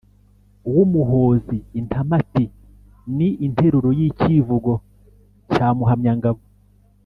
[0.73, 2.45] w’umuhozi) intamati
[3.15, 4.73] ni interuro y’ikivugo
[5.53, 6.41] cya muhamyangabo